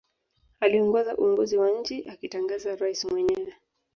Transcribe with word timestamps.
Aliongoza 0.59 1.17
uongozi 1.17 1.57
wa 1.57 1.69
nchi 1.79 2.09
akitangaza 2.09 2.75
rais 2.75 3.05
mwenyewe 3.05 3.53